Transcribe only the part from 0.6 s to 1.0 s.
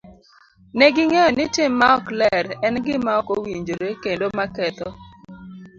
Ne